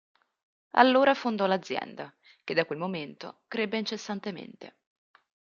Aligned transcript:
Allora 0.71 1.13
fondò 1.13 1.45
l'azienda 1.45 2.11
che 2.43 2.55
da 2.55 2.65
quel 2.65 2.79
momento 2.79 3.41
crebbe 3.47 3.77
incessantemente. 3.77 4.77